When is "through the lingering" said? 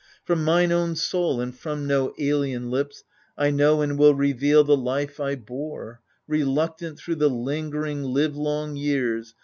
6.97-8.01